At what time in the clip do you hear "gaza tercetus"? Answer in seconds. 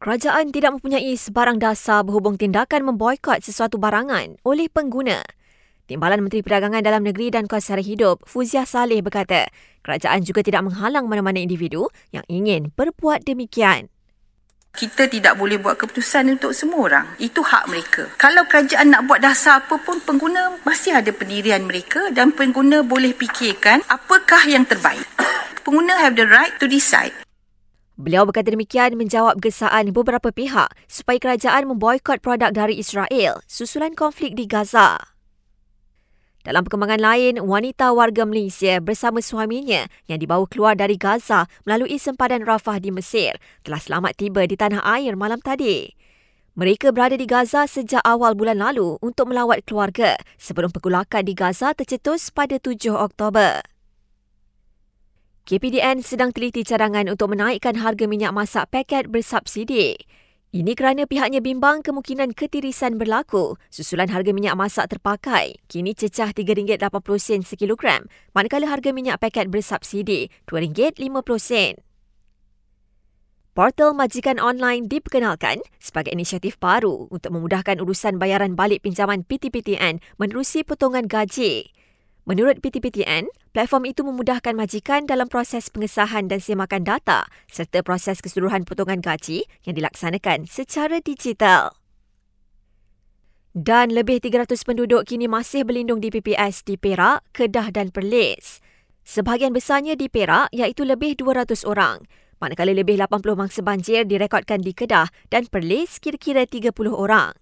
51.36-52.32